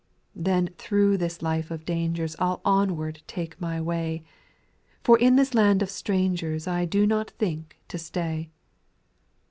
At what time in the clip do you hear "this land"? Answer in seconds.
5.35-5.83